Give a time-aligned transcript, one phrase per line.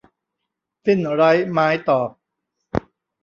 [0.85, 2.09] สิ้นไร้ไม้ตอก